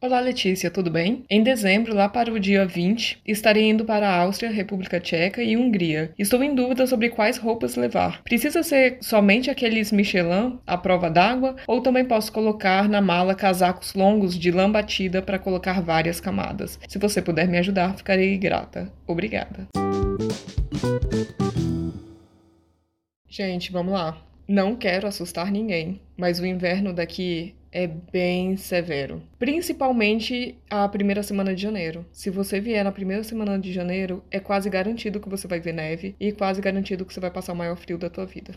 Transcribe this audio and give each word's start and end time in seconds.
Olá, 0.00 0.20
Letícia, 0.20 0.70
tudo 0.70 0.92
bem? 0.92 1.24
Em 1.28 1.42
dezembro, 1.42 1.92
lá 1.92 2.08
para 2.08 2.32
o 2.32 2.38
dia 2.38 2.64
20, 2.64 3.20
estarei 3.26 3.68
indo 3.68 3.84
para 3.84 4.08
a 4.08 4.20
Áustria, 4.20 4.48
República 4.48 5.00
Tcheca 5.00 5.42
e 5.42 5.56
Hungria. 5.56 6.14
Estou 6.16 6.40
em 6.40 6.54
dúvida 6.54 6.86
sobre 6.86 7.08
quais 7.08 7.36
roupas 7.36 7.74
levar. 7.74 8.22
Precisa 8.22 8.62
ser 8.62 8.98
somente 9.00 9.50
aqueles 9.50 9.90
Michelin 9.90 10.60
à 10.64 10.76
prova 10.76 11.10
d'água 11.10 11.56
ou 11.66 11.80
também 11.80 12.04
posso 12.04 12.32
colocar 12.32 12.88
na 12.88 13.00
mala 13.00 13.34
casacos 13.34 13.92
longos 13.94 14.38
de 14.38 14.52
lã 14.52 14.70
batida 14.70 15.20
para 15.20 15.36
colocar 15.36 15.82
várias 15.82 16.20
camadas? 16.20 16.78
Se 16.86 16.96
você 16.96 17.20
puder 17.20 17.48
me 17.48 17.58
ajudar, 17.58 17.96
ficarei 17.96 18.38
grata. 18.38 18.92
Obrigada. 19.04 19.66
Gente, 23.28 23.72
vamos 23.72 23.94
lá. 23.94 24.16
Não 24.46 24.76
quero 24.76 25.08
assustar 25.08 25.50
ninguém, 25.50 26.00
mas 26.16 26.38
o 26.38 26.46
inverno 26.46 26.92
daqui 26.92 27.57
é 27.72 27.86
bem 27.86 28.56
severo. 28.56 29.22
Principalmente 29.38 30.58
a 30.70 30.88
primeira 30.88 31.22
semana 31.22 31.54
de 31.54 31.62
janeiro. 31.62 32.04
Se 32.12 32.30
você 32.30 32.60
vier 32.60 32.84
na 32.84 32.92
primeira 32.92 33.22
semana 33.22 33.58
de 33.58 33.72
janeiro, 33.72 34.22
é 34.30 34.40
quase 34.40 34.68
garantido 34.68 35.20
que 35.20 35.28
você 35.28 35.46
vai 35.46 35.60
ver 35.60 35.72
neve 35.72 36.14
e 36.18 36.32
quase 36.32 36.60
garantido 36.60 37.04
que 37.04 37.12
você 37.12 37.20
vai 37.20 37.30
passar 37.30 37.52
o 37.52 37.56
maior 37.56 37.76
frio 37.76 37.98
da 37.98 38.10
tua 38.10 38.26
vida. 38.26 38.54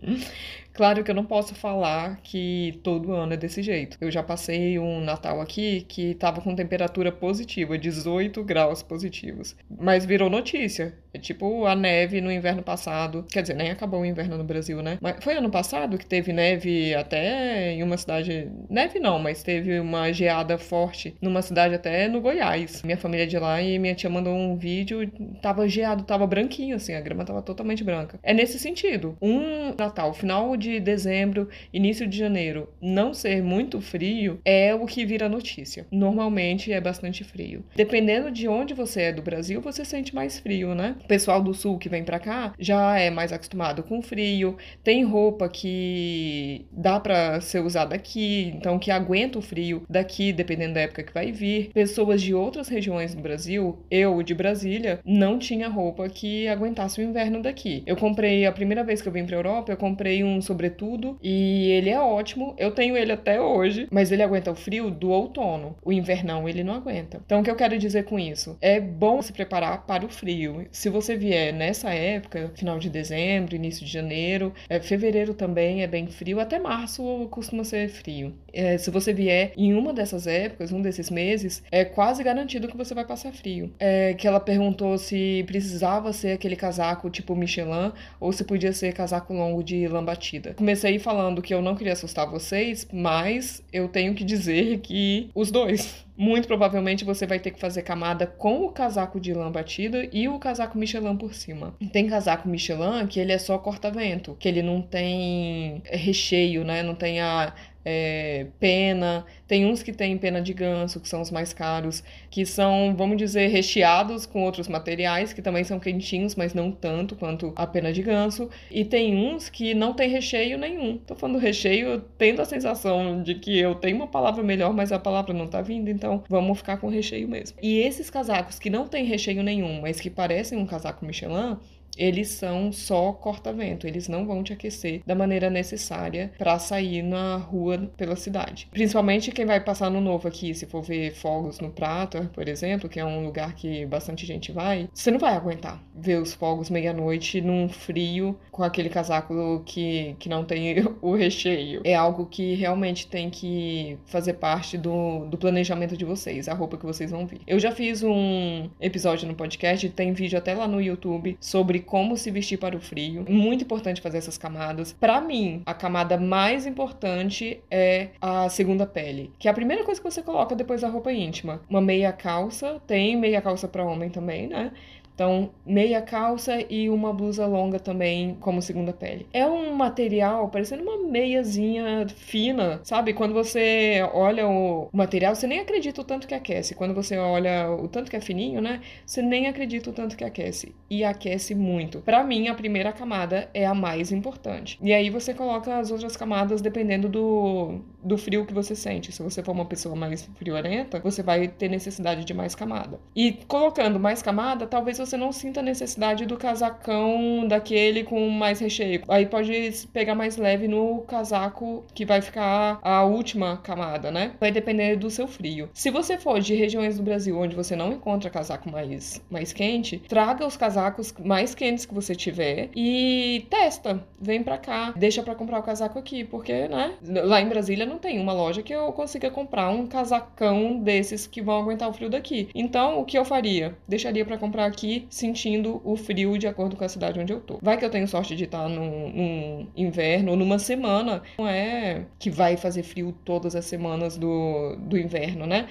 Claro 0.72 1.02
que 1.04 1.10
eu 1.10 1.14
não 1.14 1.26
posso 1.26 1.54
falar 1.54 2.20
que 2.22 2.80
todo 2.82 3.12
ano 3.12 3.34
é 3.34 3.36
desse 3.36 3.62
jeito. 3.62 3.98
Eu 4.00 4.10
já 4.10 4.22
passei 4.22 4.78
um 4.78 5.00
Natal 5.00 5.40
aqui 5.40 5.82
que 5.82 6.14
tava 6.14 6.40
com 6.40 6.54
temperatura 6.54 7.12
positiva, 7.12 7.76
18 7.76 8.42
graus 8.44 8.82
positivos. 8.82 9.56
Mas 9.68 10.06
virou 10.06 10.30
notícia. 10.30 10.94
É 11.12 11.18
tipo 11.18 11.66
a 11.66 11.74
neve 11.74 12.20
no 12.20 12.30
inverno 12.30 12.62
passado. 12.62 13.26
Quer 13.30 13.42
dizer, 13.42 13.54
nem 13.54 13.70
acabou 13.70 14.00
o 14.00 14.06
inverno 14.06 14.38
no 14.38 14.44
Brasil, 14.44 14.80
né? 14.80 14.96
Mas 15.00 15.22
foi 15.22 15.36
ano 15.36 15.50
passado 15.50 15.98
que 15.98 16.06
teve 16.06 16.32
neve 16.32 16.94
até 16.94 17.72
em 17.72 17.82
uma 17.82 17.98
cidade. 17.98 18.49
Neve 18.68 18.98
não, 18.98 19.18
mas 19.18 19.42
teve 19.42 19.78
uma 19.80 20.12
geada 20.12 20.58
forte 20.58 21.14
numa 21.20 21.42
cidade 21.42 21.74
até 21.74 22.08
no 22.08 22.20
Goiás. 22.20 22.82
Minha 22.82 22.96
família 22.96 23.24
é 23.24 23.26
de 23.26 23.38
lá 23.38 23.60
e 23.60 23.78
minha 23.78 23.94
tia 23.94 24.10
mandou 24.10 24.34
um 24.34 24.56
vídeo. 24.56 25.10
Tava 25.42 25.68
geado, 25.68 26.04
tava 26.04 26.26
branquinho, 26.26 26.76
assim, 26.76 26.94
a 26.94 27.00
grama 27.00 27.24
tava 27.24 27.42
totalmente 27.42 27.84
branca. 27.84 28.18
É 28.22 28.32
nesse 28.32 28.58
sentido. 28.58 29.16
Um 29.20 29.74
Natal, 29.76 30.12
final 30.12 30.56
de 30.56 30.80
dezembro, 30.80 31.48
início 31.72 32.06
de 32.06 32.16
janeiro, 32.16 32.68
não 32.80 33.12
ser 33.12 33.42
muito 33.42 33.80
frio 33.80 34.40
é 34.44 34.74
o 34.74 34.86
que 34.86 35.04
vira 35.04 35.28
notícia. 35.28 35.86
Normalmente 35.90 36.72
é 36.72 36.80
bastante 36.80 37.24
frio. 37.24 37.64
Dependendo 37.74 38.30
de 38.30 38.48
onde 38.48 38.74
você 38.74 39.02
é 39.02 39.12
do 39.12 39.22
Brasil, 39.22 39.60
você 39.60 39.84
sente 39.84 40.14
mais 40.14 40.38
frio, 40.38 40.74
né? 40.74 40.96
O 41.04 41.06
pessoal 41.06 41.42
do 41.42 41.54
sul 41.54 41.78
que 41.78 41.88
vem 41.88 42.04
para 42.04 42.18
cá 42.18 42.52
já 42.58 42.98
é 42.98 43.10
mais 43.10 43.32
acostumado 43.32 43.82
com 43.82 44.02
frio, 44.02 44.56
tem 44.82 45.04
roupa 45.04 45.48
que 45.48 46.66
dá 46.72 46.98
para 47.00 47.40
ser 47.40 47.60
usada 47.60 47.94
aqui, 47.94 48.39
então 48.48 48.78
que 48.78 48.90
aguenta 48.90 49.38
o 49.38 49.42
frio 49.42 49.82
daqui, 49.88 50.32
dependendo 50.32 50.74
da 50.74 50.80
época 50.80 51.02
que 51.02 51.12
vai 51.12 51.32
vir. 51.32 51.70
Pessoas 51.72 52.22
de 52.22 52.34
outras 52.34 52.68
regiões 52.68 53.14
do 53.14 53.22
Brasil, 53.22 53.78
eu 53.90 54.22
de 54.22 54.34
Brasília, 54.34 55.00
não 55.04 55.38
tinha 55.38 55.68
roupa 55.68 56.08
que 56.08 56.48
aguentasse 56.48 57.00
o 57.00 57.04
inverno 57.04 57.42
daqui. 57.42 57.82
Eu 57.86 57.96
comprei 57.96 58.46
a 58.46 58.52
primeira 58.52 58.84
vez 58.84 59.02
que 59.02 59.08
eu 59.08 59.12
vim 59.12 59.24
para 59.24 59.36
Europa, 59.36 59.72
eu 59.72 59.76
comprei 59.76 60.22
um 60.24 60.40
sobretudo 60.40 61.18
e 61.22 61.70
ele 61.70 61.90
é 61.90 62.00
ótimo. 62.00 62.54
Eu 62.58 62.72
tenho 62.72 62.96
ele 62.96 63.12
até 63.12 63.40
hoje, 63.40 63.88
mas 63.90 64.12
ele 64.12 64.22
aguenta 64.22 64.50
o 64.50 64.54
frio 64.54 64.90
do 64.90 65.10
outono. 65.10 65.76
O 65.84 65.92
invernão 65.92 66.48
ele 66.48 66.64
não 66.64 66.74
aguenta. 66.74 67.20
Então 67.24 67.40
o 67.40 67.42
que 67.42 67.50
eu 67.50 67.56
quero 67.56 67.78
dizer 67.78 68.04
com 68.04 68.18
isso? 68.18 68.56
É 68.60 68.80
bom 68.80 69.20
se 69.22 69.32
preparar 69.32 69.86
para 69.86 70.04
o 70.04 70.08
frio. 70.08 70.66
Se 70.70 70.88
você 70.88 71.16
vier 71.16 71.52
nessa 71.52 71.92
época, 71.92 72.52
final 72.54 72.78
de 72.78 72.90
dezembro, 72.90 73.54
início 73.54 73.84
de 73.84 73.92
janeiro, 73.92 74.52
é, 74.68 74.80
fevereiro 74.80 75.34
também 75.34 75.82
é 75.82 75.86
bem 75.86 76.06
frio, 76.06 76.40
até 76.40 76.58
março 76.58 77.28
costuma 77.30 77.64
ser 77.64 77.88
frio. 77.88 78.29
É, 78.52 78.78
se 78.78 78.90
você 78.90 79.12
vier 79.12 79.52
em 79.56 79.74
uma 79.74 79.92
dessas 79.92 80.26
épocas, 80.26 80.72
um 80.72 80.82
desses 80.82 81.10
meses, 81.10 81.62
é 81.70 81.84
quase 81.84 82.22
garantido 82.22 82.68
que 82.68 82.76
você 82.76 82.94
vai 82.94 83.04
passar 83.04 83.32
frio. 83.32 83.72
É, 83.78 84.14
que 84.14 84.26
ela 84.26 84.40
perguntou 84.40 84.98
se 84.98 85.44
precisava 85.46 86.12
ser 86.12 86.32
aquele 86.32 86.56
casaco 86.56 87.08
tipo 87.10 87.36
Michelin 87.36 87.92
ou 88.18 88.32
se 88.32 88.44
podia 88.44 88.72
ser 88.72 88.92
casaco 88.92 89.32
longo 89.32 89.62
de 89.62 89.86
lã 89.86 90.04
batida. 90.04 90.54
Comecei 90.54 90.98
falando 90.98 91.42
que 91.42 91.54
eu 91.54 91.62
não 91.62 91.74
queria 91.74 91.92
assustar 91.92 92.28
vocês, 92.28 92.86
mas 92.92 93.62
eu 93.72 93.88
tenho 93.88 94.14
que 94.14 94.24
dizer 94.24 94.78
que 94.82 95.30
os 95.34 95.50
dois. 95.50 96.08
Muito 96.16 96.46
provavelmente 96.46 97.02
você 97.02 97.26
vai 97.26 97.38
ter 97.38 97.50
que 97.50 97.58
fazer 97.58 97.80
camada 97.80 98.26
com 98.26 98.66
o 98.66 98.70
casaco 98.70 99.18
de 99.18 99.32
lã 99.32 99.50
batida 99.50 100.06
e 100.12 100.28
o 100.28 100.38
casaco 100.38 100.76
Michelin 100.76 101.16
por 101.16 101.32
cima. 101.32 101.74
Tem 101.94 102.06
casaco 102.06 102.46
Michelin 102.46 103.06
que 103.08 103.18
ele 103.18 103.32
é 103.32 103.38
só 103.38 103.56
corta-vento, 103.56 104.36
que 104.38 104.46
ele 104.46 104.60
não 104.60 104.82
tem 104.82 105.80
recheio, 105.86 106.62
né? 106.62 106.82
Não 106.82 106.94
tem 106.94 107.20
a, 107.20 107.54
é, 107.84 108.46
pena, 108.58 109.24
tem 109.46 109.64
uns 109.66 109.82
que 109.82 109.92
tem 109.92 110.16
pena 110.18 110.40
de 110.40 110.52
ganso, 110.52 111.00
que 111.00 111.08
são 111.08 111.20
os 111.20 111.30
mais 111.30 111.52
caros, 111.52 112.02
que 112.30 112.44
são, 112.44 112.94
vamos 112.96 113.16
dizer, 113.16 113.48
recheados 113.48 114.26
com 114.26 114.42
outros 114.42 114.68
materiais, 114.68 115.32
que 115.32 115.42
também 115.42 115.64
são 115.64 115.80
quentinhos, 115.80 116.34
mas 116.34 116.54
não 116.54 116.70
tanto 116.70 117.16
quanto 117.16 117.52
a 117.56 117.66
pena 117.66 117.92
de 117.92 118.02
ganso, 118.02 118.48
e 118.70 118.84
tem 118.84 119.16
uns 119.16 119.48
que 119.48 119.74
não 119.74 119.94
tem 119.94 120.08
recheio 120.08 120.58
nenhum. 120.58 120.98
Tô 120.98 121.14
falando 121.14 121.38
recheio, 121.38 122.00
tendo 122.18 122.42
a 122.42 122.44
sensação 122.44 123.22
de 123.22 123.34
que 123.34 123.58
eu 123.58 123.74
tenho 123.74 123.96
uma 123.96 124.06
palavra 124.06 124.42
melhor, 124.42 124.72
mas 124.72 124.92
a 124.92 124.98
palavra 124.98 125.32
não 125.32 125.46
tá 125.46 125.62
vindo, 125.62 125.90
então 125.90 126.22
vamos 126.28 126.58
ficar 126.58 126.76
com 126.76 126.88
recheio 126.88 127.28
mesmo. 127.28 127.56
E 127.62 127.78
esses 127.78 128.10
casacos 128.10 128.58
que 128.58 128.70
não 128.70 128.86
tem 128.86 129.04
recheio 129.04 129.42
nenhum, 129.42 129.80
mas 129.80 130.00
que 130.00 130.10
parecem 130.10 130.58
um 130.58 130.66
casaco 130.66 131.04
Michelin, 131.04 131.56
eles 131.96 132.28
são 132.28 132.72
só 132.72 133.12
corta-vento, 133.12 133.86
eles 133.86 134.08
não 134.08 134.26
vão 134.26 134.42
te 134.42 134.52
aquecer 134.52 135.02
da 135.06 135.14
maneira 135.14 135.50
necessária 135.50 136.32
para 136.38 136.58
sair 136.58 137.02
na 137.02 137.36
rua 137.36 137.90
pela 137.96 138.16
cidade. 138.16 138.68
Principalmente 138.70 139.32
quem 139.32 139.46
vai 139.46 139.60
passar 139.60 139.90
no 139.90 140.00
novo 140.00 140.28
aqui, 140.28 140.54
se 140.54 140.66
for 140.66 140.82
ver 140.82 141.14
fogos 141.14 141.60
no 141.60 141.70
Prata, 141.70 142.30
por 142.32 142.48
exemplo, 142.48 142.88
que 142.88 143.00
é 143.00 143.04
um 143.04 143.24
lugar 143.24 143.54
que 143.54 143.86
bastante 143.86 144.26
gente 144.26 144.52
vai, 144.52 144.88
você 144.92 145.10
não 145.10 145.18
vai 145.18 145.34
aguentar 145.34 145.82
ver 145.94 146.16
os 146.16 146.32
fogos 146.32 146.70
meia-noite 146.70 147.40
num 147.40 147.68
frio 147.68 148.38
com 148.50 148.62
aquele 148.62 148.88
casaco 148.88 149.62
que, 149.66 150.16
que 150.18 150.28
não 150.28 150.44
tem 150.44 150.76
o 151.02 151.14
recheio. 151.14 151.82
É 151.84 151.94
algo 151.94 152.26
que 152.26 152.54
realmente 152.54 153.06
tem 153.06 153.28
que 153.28 153.98
fazer 154.06 154.34
parte 154.34 154.78
do, 154.78 155.26
do 155.26 155.36
planejamento 155.36 155.96
de 155.96 156.04
vocês, 156.04 156.48
a 156.48 156.54
roupa 156.54 156.76
que 156.76 156.86
vocês 156.86 157.10
vão 157.10 157.26
vir. 157.26 157.40
Eu 157.46 157.58
já 157.58 157.72
fiz 157.72 158.02
um 158.02 158.68
episódio 158.80 159.28
no 159.28 159.34
podcast, 159.34 159.88
tem 159.90 160.12
vídeo 160.12 160.38
até 160.38 160.54
lá 160.54 160.66
no 160.66 160.80
YouTube 160.80 161.36
sobre 161.40 161.79
como 161.80 162.16
se 162.16 162.30
vestir 162.30 162.58
para 162.58 162.76
o 162.76 162.80
frio. 162.80 163.24
Muito 163.28 163.64
importante 163.64 164.00
fazer 164.00 164.18
essas 164.18 164.38
camadas. 164.38 164.92
Para 164.92 165.20
mim, 165.20 165.62
a 165.66 165.74
camada 165.74 166.16
mais 166.16 166.66
importante 166.66 167.60
é 167.70 168.08
a 168.20 168.48
segunda 168.48 168.86
pele, 168.86 169.32
que 169.38 169.48
é 169.48 169.50
a 169.50 169.54
primeira 169.54 169.84
coisa 169.84 170.00
que 170.00 170.10
você 170.10 170.22
coloca 170.22 170.54
depois 170.54 170.80
da 170.80 170.88
roupa 170.88 171.12
íntima. 171.12 171.60
Uma 171.68 171.80
meia 171.80 172.12
calça, 172.12 172.80
tem 172.86 173.16
meia 173.16 173.40
calça 173.40 173.68
para 173.68 173.84
homem 173.84 174.10
também, 174.10 174.46
né? 174.46 174.72
Então, 175.20 175.50
meia 175.66 176.00
calça 176.00 176.64
e 176.70 176.88
uma 176.88 177.12
blusa 177.12 177.44
longa 177.44 177.78
também 177.78 178.38
como 178.40 178.62
segunda 178.62 178.90
pele. 178.90 179.26
É 179.34 179.46
um 179.46 179.74
material 179.74 180.48
parecendo 180.48 180.82
uma 180.82 180.96
meiazinha 180.96 182.06
fina, 182.08 182.80
sabe? 182.84 183.12
Quando 183.12 183.34
você 183.34 184.00
olha 184.14 184.48
o 184.48 184.88
material, 184.90 185.34
você 185.34 185.46
nem 185.46 185.60
acredita 185.60 186.00
o 186.00 186.04
tanto 186.04 186.26
que 186.26 186.32
aquece. 186.34 186.74
Quando 186.74 186.94
você 186.94 187.18
olha 187.18 187.70
o 187.70 187.86
tanto 187.86 188.10
que 188.10 188.16
é 188.16 188.20
fininho, 188.22 188.62
né? 188.62 188.80
Você 189.04 189.20
nem 189.20 189.46
acredita 189.46 189.90
o 189.90 189.92
tanto 189.92 190.16
que 190.16 190.24
aquece. 190.24 190.74
E 190.88 191.04
aquece 191.04 191.54
muito. 191.54 191.98
Para 192.00 192.24
mim, 192.24 192.48
a 192.48 192.54
primeira 192.54 192.90
camada 192.90 193.50
é 193.52 193.66
a 193.66 193.74
mais 193.74 194.10
importante. 194.12 194.78
E 194.82 194.90
aí 194.90 195.10
você 195.10 195.34
coloca 195.34 195.76
as 195.76 195.90
outras 195.90 196.16
camadas 196.16 196.62
dependendo 196.62 197.10
do, 197.10 197.80
do 198.02 198.16
frio 198.16 198.46
que 198.46 198.54
você 198.54 198.74
sente. 198.74 199.12
Se 199.12 199.22
você 199.22 199.42
for 199.42 199.52
uma 199.52 199.66
pessoa 199.66 199.94
mais 199.94 200.24
friorenta, 200.36 200.98
você 200.98 201.22
vai 201.22 201.46
ter 201.46 201.68
necessidade 201.68 202.24
de 202.24 202.32
mais 202.32 202.54
camada. 202.54 202.98
E 203.14 203.32
colocando 203.46 204.00
mais 204.00 204.22
camada, 204.22 204.66
talvez 204.66 204.96
você 204.96 205.09
você 205.10 205.16
não 205.16 205.32
sinta 205.32 205.58
a 205.58 205.62
necessidade 205.62 206.24
do 206.24 206.36
casacão 206.36 207.44
daquele 207.48 208.04
com 208.04 208.28
mais 208.28 208.60
recheio. 208.60 209.02
Aí 209.08 209.26
pode 209.26 209.52
pegar 209.92 210.14
mais 210.14 210.36
leve 210.36 210.68
no 210.68 211.00
casaco 211.00 211.84
que 211.92 212.04
vai 212.04 212.20
ficar 212.20 212.78
a 212.80 213.02
última 213.02 213.56
camada, 213.56 214.12
né? 214.12 214.32
Vai 214.38 214.52
depender 214.52 214.94
do 214.94 215.10
seu 215.10 215.26
frio. 215.26 215.68
Se 215.74 215.90
você 215.90 216.16
for 216.16 216.38
de 216.38 216.54
regiões 216.54 216.96
do 216.96 217.02
Brasil 217.02 217.36
onde 217.36 217.56
você 217.56 217.74
não 217.74 217.92
encontra 217.92 218.30
casaco 218.30 218.70
mais, 218.70 219.20
mais 219.28 219.52
quente, 219.52 219.98
traga 219.98 220.46
os 220.46 220.56
casacos 220.56 221.12
mais 221.24 221.56
quentes 221.56 221.84
que 221.84 221.94
você 221.94 222.14
tiver 222.14 222.70
e 222.76 223.46
testa. 223.50 224.04
Vem 224.20 224.44
pra 224.44 224.58
cá, 224.58 224.94
deixa 224.96 225.24
pra 225.24 225.34
comprar 225.34 225.58
o 225.58 225.64
casaco 225.64 225.98
aqui, 225.98 226.22
porque, 226.22 226.68
né? 226.68 226.94
Lá 227.02 227.40
em 227.40 227.48
Brasília 227.48 227.84
não 227.84 227.98
tem 227.98 228.20
uma 228.20 228.32
loja 228.32 228.62
que 228.62 228.72
eu 228.72 228.92
consiga 228.92 229.28
comprar 229.28 229.70
um 229.70 229.88
casacão 229.88 230.78
desses 230.78 231.26
que 231.26 231.42
vão 231.42 231.58
aguentar 231.60 231.88
o 231.88 231.92
frio 231.92 232.08
daqui. 232.08 232.48
Então, 232.54 233.00
o 233.00 233.04
que 233.04 233.18
eu 233.18 233.24
faria? 233.24 233.76
Deixaria 233.88 234.24
para 234.24 234.38
comprar 234.38 234.66
aqui 234.66 234.99
sentindo 235.08 235.80
o 235.84 235.96
frio 235.96 236.36
de 236.38 236.46
acordo 236.46 236.76
com 236.76 236.84
a 236.84 236.88
cidade 236.88 237.18
onde 237.18 237.32
eu 237.32 237.40
tô. 237.40 237.58
Vai 237.62 237.76
que 237.76 237.84
eu 237.84 237.90
tenho 237.90 238.06
sorte 238.06 238.36
de 238.36 238.44
estar 238.44 238.68
num, 238.68 239.10
num 239.10 239.66
inverno 239.76 240.36
numa 240.36 240.58
semana, 240.58 241.22
não 241.38 241.46
é 241.46 242.06
que 242.18 242.30
vai 242.30 242.56
fazer 242.56 242.82
frio 242.82 243.14
todas 243.24 243.54
as 243.54 243.64
semanas 243.64 244.16
do, 244.16 244.76
do 244.76 244.98
inverno, 244.98 245.46
né? 245.46 245.66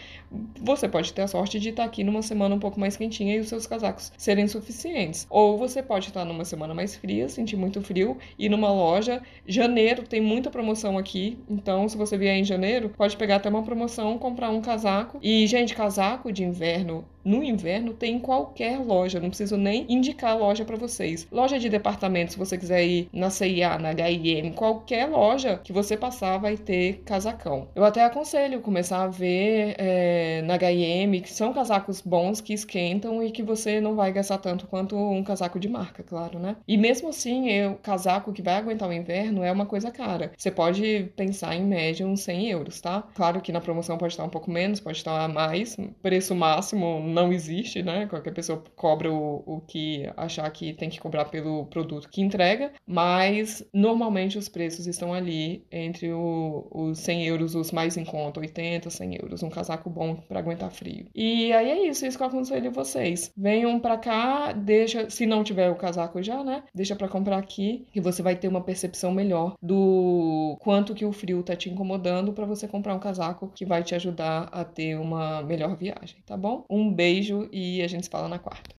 Você 0.61 0.87
pode 0.87 1.13
ter 1.13 1.23
a 1.23 1.27
sorte 1.27 1.59
de 1.59 1.69
estar 1.69 1.83
aqui 1.83 2.03
numa 2.03 2.21
semana 2.21 2.55
um 2.55 2.59
pouco 2.59 2.79
mais 2.79 2.95
quentinha 2.95 3.35
e 3.35 3.39
os 3.39 3.49
seus 3.49 3.65
casacos 3.65 4.11
serem 4.17 4.47
suficientes. 4.47 5.27
Ou 5.29 5.57
você 5.57 5.81
pode 5.81 6.07
estar 6.07 6.25
numa 6.25 6.45
semana 6.45 6.73
mais 6.73 6.95
fria, 6.95 7.27
sentir 7.27 7.55
muito 7.55 7.81
frio, 7.81 8.17
e 8.37 8.49
numa 8.49 8.71
loja. 8.71 9.21
Janeiro 9.45 10.03
tem 10.03 10.21
muita 10.21 10.49
promoção 10.49 10.97
aqui, 10.97 11.37
então 11.49 11.87
se 11.87 11.97
você 11.97 12.17
vier 12.17 12.37
em 12.37 12.43
janeiro, 12.43 12.89
pode 12.89 13.17
pegar 13.17 13.37
até 13.37 13.49
uma 13.49 13.63
promoção, 13.63 14.17
comprar 14.17 14.49
um 14.49 14.61
casaco. 14.61 15.19
E, 15.21 15.45
gente, 15.47 15.75
casaco 15.75 16.31
de 16.31 16.43
inverno 16.43 17.05
no 17.23 17.43
inverno 17.43 17.93
tem 17.93 18.15
em 18.15 18.19
qualquer 18.19 18.79
loja, 18.79 19.19
não 19.19 19.29
preciso 19.29 19.57
nem 19.57 19.85
indicar 19.89 20.37
loja 20.37 20.65
para 20.65 20.77
vocês. 20.77 21.27
Loja 21.31 21.59
de 21.59 21.69
departamento, 21.69 22.33
se 22.33 22.37
você 22.37 22.57
quiser 22.57 22.85
ir 22.85 23.09
na 23.13 23.29
CIA, 23.29 23.77
na 23.77 23.89
H&M, 23.89 24.51
qualquer 24.51 25.07
loja 25.07 25.59
que 25.63 25.73
você 25.73 25.97
passar 25.97 26.37
vai 26.37 26.57
ter 26.57 27.01
casacão. 27.05 27.67
Eu 27.75 27.83
até 27.83 28.03
aconselho 28.03 28.61
começar 28.61 29.03
a 29.03 29.07
ver 29.07 29.75
é, 29.77 30.41
na 30.43 30.55
H&M 30.55 31.21
que 31.21 31.31
são 31.31 31.53
casacos 31.53 32.01
bons 32.01 32.41
que 32.41 32.53
esquentam 32.53 33.23
e 33.23 33.31
que 33.31 33.43
você 33.43 33.79
não 33.81 33.95
vai 33.95 34.11
gastar 34.11 34.37
tanto 34.37 34.67
quanto 34.67 34.95
um 34.95 35.23
casaco 35.23 35.59
de 35.59 35.67
marca, 35.67 36.03
claro, 36.03 36.39
né? 36.39 36.55
E 36.67 36.77
mesmo 36.77 37.09
assim, 37.09 37.65
o 37.65 37.75
casaco 37.75 38.31
que 38.31 38.41
vai 38.41 38.55
aguentar 38.55 38.89
o 38.89 38.93
inverno 38.93 39.43
é 39.43 39.51
uma 39.51 39.65
coisa 39.65 39.91
cara. 39.91 40.31
Você 40.37 40.51
pode 40.51 41.11
pensar 41.15 41.55
em 41.55 41.63
média 41.63 42.05
uns 42.05 42.21
100 42.21 42.49
euros, 42.49 42.81
tá? 42.81 43.03
Claro 43.13 43.41
que 43.41 43.51
na 43.51 43.61
promoção 43.61 43.97
pode 43.97 44.13
estar 44.13 44.23
um 44.23 44.29
pouco 44.29 44.49
menos, 44.49 44.79
pode 44.79 44.97
estar 44.97 45.27
mais, 45.27 45.77
preço 46.01 46.35
máximo 46.35 46.99
não 47.09 47.33
existe, 47.33 47.81
né? 47.83 48.05
Qualquer 48.07 48.33
pessoa 48.33 48.63
cobra 48.75 49.11
o, 49.11 49.43
o 49.45 49.61
que 49.61 50.09
achar 50.15 50.49
que 50.51 50.73
tem 50.73 50.89
que 50.89 50.99
cobrar 50.99 51.25
pelo 51.25 51.65
produto 51.65 52.09
que 52.09 52.21
entrega, 52.21 52.71
mas 52.85 53.65
normalmente 53.73 54.37
os 54.37 54.47
preços 54.49 54.87
estão 54.87 55.13
ali 55.13 55.65
entre 55.71 56.11
o, 56.11 56.67
os 56.71 56.99
100 56.99 57.25
euros, 57.25 57.55
os 57.55 57.71
mais 57.71 57.97
em 57.97 58.05
conta, 58.05 58.39
80, 58.39 58.89
100 58.89 59.15
euros, 59.21 59.43
um 59.43 59.49
casaco 59.49 59.89
bom 59.89 60.15
para 60.15 60.39
aguentar 60.39 60.71
frio. 60.71 61.07
E 61.13 61.51
aí 61.53 61.69
é 61.69 61.87
isso, 61.87 62.05
isso 62.05 62.17
que 62.17 62.23
eu 62.23 62.27
aconselho 62.27 62.71
vocês. 62.71 63.31
Venham 63.35 63.79
para 63.79 63.97
cá, 63.97 64.51
deixa, 64.51 65.09
se 65.09 65.25
não 65.25 65.43
tiver 65.43 65.69
o 65.69 65.75
casaco 65.75 66.21
já, 66.21 66.43
né? 66.43 66.63
Deixa 66.73 66.95
para 66.95 67.07
comprar 67.07 67.37
aqui, 67.37 67.85
que 67.91 68.01
você 68.01 68.21
vai 68.21 68.35
ter 68.35 68.47
uma 68.47 68.61
percepção 68.61 69.11
melhor 69.11 69.55
do 69.61 70.57
quanto 70.59 70.93
que 70.93 71.05
o 71.05 71.11
frio 71.11 71.43
tá 71.43 71.55
te 71.55 71.69
incomodando 71.69 72.33
para 72.33 72.45
você 72.45 72.67
comprar 72.67 72.95
um 72.95 72.99
casaco 72.99 73.51
que 73.53 73.65
vai 73.65 73.83
te 73.83 73.95
ajudar 73.95 74.49
a 74.51 74.63
ter 74.63 74.95
uma 74.95 75.41
melhor 75.43 75.75
viagem, 75.75 76.17
tá 76.25 76.37
bom? 76.37 76.65
Um 76.69 76.93
beijo 76.99 77.47
e 77.49 77.81
a 77.81 77.87
gente 77.87 78.03
se 78.03 78.09
fala 78.09 78.27
na 78.27 78.37
quarta. 78.37 78.78